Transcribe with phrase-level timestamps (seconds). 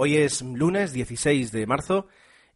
[0.00, 2.06] Hoy es lunes 16 de marzo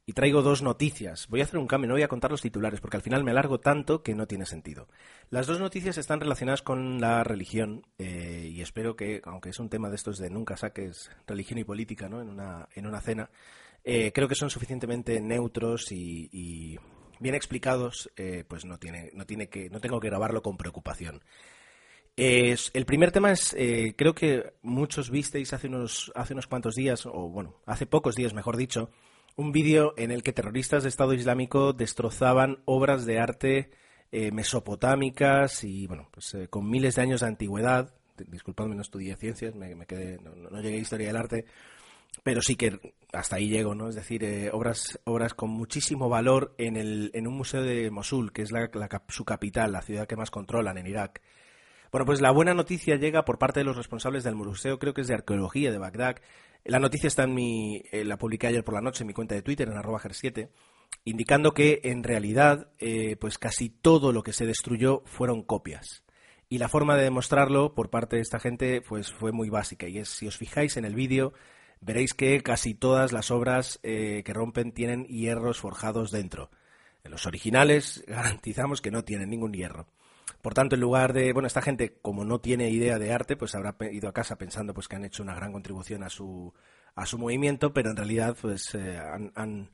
[0.06, 1.26] y traigo dos noticias.
[1.26, 3.32] Voy a hacer un cambio, no voy a contar los titulares porque al final me
[3.32, 4.86] alargo tanto que no tiene sentido.
[5.28, 9.68] Las dos noticias están relacionadas con la religión eh, y espero que, aunque es un
[9.68, 12.22] tema de estos de nunca saques religión y política ¿no?
[12.22, 13.28] en, una, en una cena,
[13.82, 16.78] eh, creo que son suficientemente neutros y,
[17.18, 21.20] bien explicados, eh, pues no, tiene, no, tiene que, no tengo que grabarlo con preocupación
[22.24, 27.06] el primer tema es, eh, creo que muchos visteis hace unos, hace unos cuantos días,
[27.06, 28.90] o bueno, hace pocos días, mejor dicho,
[29.34, 33.70] un vídeo en el que terroristas de Estado Islámico destrozaban obras de arte
[34.12, 37.94] eh, mesopotámicas y, bueno, pues eh, con miles de años de antigüedad.
[38.28, 41.46] Disculpadme, no estudié ciencias, me, quedé, no, llegué a historia del arte,
[42.22, 42.78] pero sí que
[43.12, 43.88] hasta ahí llego, ¿no?
[43.88, 48.42] Es decir, obras, obras con muchísimo valor en, el, en un museo de Mosul, que
[48.42, 48.70] es la,
[49.08, 51.22] su capital, la ciudad que más controlan en Irak.
[51.92, 55.02] Bueno, pues la buena noticia llega por parte de los responsables del museo, creo que
[55.02, 56.16] es de arqueología de Bagdad.
[56.64, 59.34] La noticia está en mi, eh, la publiqué ayer por la noche en mi cuenta
[59.34, 60.50] de Twitter, en arroba 7
[61.04, 66.04] indicando que en realidad, eh, pues casi todo lo que se destruyó fueron copias.
[66.48, 69.88] Y la forma de demostrarlo por parte de esta gente, pues fue muy básica.
[69.88, 71.32] Y es, si os fijáis en el vídeo,
[71.80, 76.50] veréis que casi todas las obras eh, que rompen tienen hierros forjados dentro.
[77.04, 79.86] En los originales garantizamos que no tienen ningún hierro.
[80.42, 83.54] Por tanto, en lugar de, bueno, esta gente como no tiene idea de arte, pues
[83.54, 86.52] habrá ido a casa pensando pues que han hecho una gran contribución a su
[86.94, 89.70] a su movimiento, pero en realidad pues eh, han,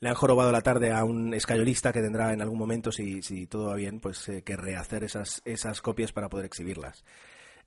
[0.00, 3.46] le han jorobado la tarde a un escayolista que tendrá en algún momento, si, si
[3.46, 7.04] todo va bien, pues eh, que rehacer esas, esas copias para poder exhibirlas.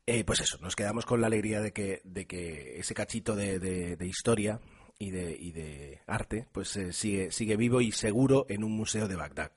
[0.06, 3.60] Eh, pues eso, nos quedamos con la alegría de que, de que ese cachito de,
[3.60, 4.60] de, historia
[4.98, 9.16] y de, y de arte pues sigue, sigue vivo y seguro en un museo de
[9.16, 9.52] Bagdad.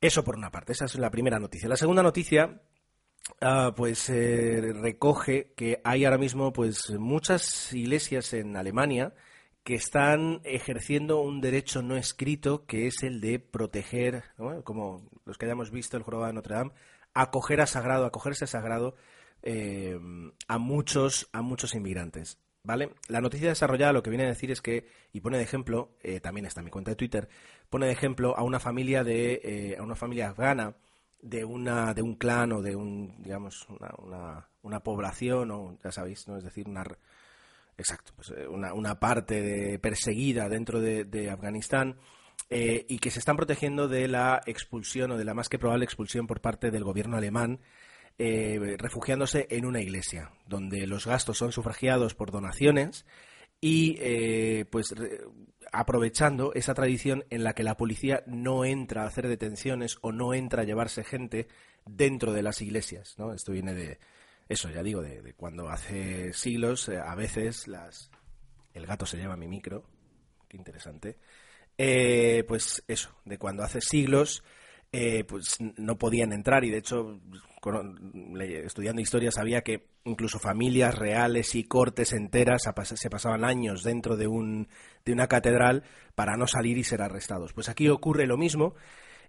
[0.00, 1.68] Eso por una parte, esa es la primera noticia.
[1.68, 2.62] La segunda noticia,
[3.40, 9.12] ah, pues eh, recoge que hay ahora mismo pues muchas iglesias en Alemania
[9.62, 14.24] que están ejerciendo un derecho no escrito que es el de proteger,
[14.64, 16.72] como los que hayamos visto el jorobado de Notre Dame,
[17.12, 18.96] acoger a sagrado, acogerse a sagrado
[19.42, 19.98] eh,
[20.48, 22.38] a muchos a muchos inmigrantes.
[22.62, 22.90] ¿Vale?
[23.08, 26.20] La noticia desarrollada lo que viene a decir es que, y pone de ejemplo, eh,
[26.20, 27.28] también está en mi cuenta de Twitter,
[27.70, 30.76] pone de ejemplo a una familia de, eh, a una familia afgana
[31.22, 36.28] de una, de un clan o de un, digamos, una, una, población, o ya sabéis,
[36.28, 36.36] ¿no?
[36.36, 36.84] Es decir, una
[37.78, 41.96] exacto, pues, eh, una, una, parte de, perseguida dentro de, Afganistán
[42.50, 46.26] y que se están protegiendo de la expulsión o de la más que probable expulsión
[46.26, 47.60] por parte del gobierno alemán
[48.22, 53.06] eh, refugiándose en una iglesia, donde los gastos son sufragiados por donaciones
[53.62, 54.94] y eh, pues
[55.72, 60.34] aprovechando esa tradición en la que la policía no entra a hacer detenciones o no
[60.34, 61.48] entra a llevarse gente
[61.86, 63.32] dentro de las iglesias, ¿no?
[63.32, 63.98] Esto viene de
[64.50, 68.10] eso, ya digo, de, cuando hace siglos eh, a veces las
[68.74, 69.84] el gato se llama mi micro,
[70.46, 71.16] qué interesante.
[72.46, 74.42] pues eso, de cuando hace siglos
[74.92, 77.20] eh, pues no podían entrar y de hecho
[78.64, 82.62] estudiando historia sabía que incluso familias reales y cortes enteras
[82.94, 84.68] se pasaban años dentro de, un,
[85.04, 85.84] de una catedral
[86.14, 87.52] para no salir y ser arrestados.
[87.52, 88.74] Pues aquí ocurre lo mismo.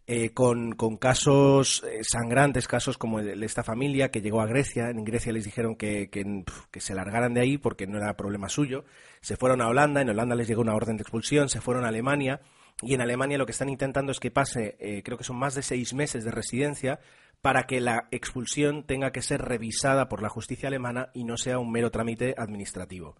[0.08, 4.90] Eh, con, casos eh, sangrantes, casos como esta familia que llegó a Grecia.
[4.90, 8.84] En Grecia les dijeron que, que, se largaran de ahí porque no era problema suyo.
[9.22, 11.90] Se fueron a Holanda, en Holanda les llegó una orden de expulsión, se fueron a
[11.90, 12.42] Alemania
[12.82, 15.56] y en Alemania lo que están intentando es que pase, eh, creo que son más
[15.56, 17.00] de seis meses de residencia,
[17.42, 21.60] para que la expulsión tenga que ser revisada por la justicia alemana y no sea
[21.60, 23.16] un mero trámite administrativo.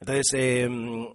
[0.00, 1.08] Entonces, em,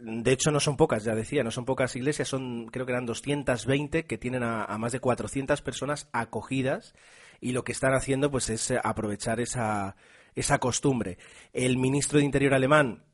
[0.00, 3.06] de hecho, no son pocas, ya decía, no son pocas iglesias, son creo que eran
[3.06, 6.94] 220 que tienen a, a, más de 400 personas acogidas
[7.40, 9.96] y lo que están haciendo pues es aprovechar esa,
[10.34, 11.18] esa costumbre.
[11.52, 13.04] El ministro de Interior alemán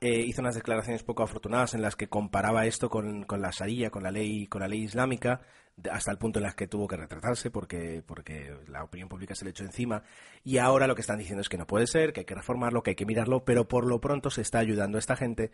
[0.00, 4.02] eh, hizo unas declaraciones poco afortunadas en las que comparaba esto con, la Sharia, con
[4.02, 5.42] la ley, con la ley islámica,
[5.90, 9.44] hasta el punto en las que tuvo que retratarse porque, porque la opinión pública se
[9.44, 10.02] le echó encima.
[10.42, 12.82] Y ahora lo que están diciendo es que no puede ser, que hay que reformarlo,
[12.82, 15.52] que hay que mirarlo, pero por lo pronto se está ayudando a esta gente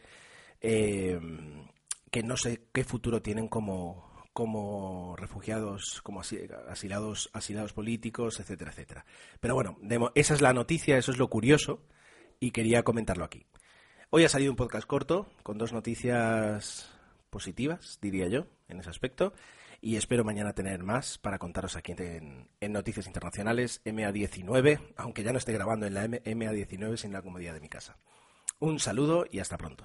[0.61, 1.19] eh,
[2.11, 9.05] que no sé qué futuro tienen como, como refugiados, como asilados, asilados políticos, etcétera, etcétera.
[9.41, 9.79] Pero bueno,
[10.15, 11.83] esa es la noticia, eso es lo curioso
[12.39, 13.47] y quería comentarlo aquí.
[14.13, 16.91] Hoy ha salido un podcast corto con dos noticias
[17.31, 19.33] positivas, diría yo, en ese aspecto.
[19.81, 25.39] Y espero mañana tener más para contaros aquí en, Noticias Internacionales MA19, aunque ya no
[25.39, 27.99] esté grabando en la MA19 sin la comodidad de mi casa.
[28.59, 29.85] Un saludo y hasta pronto.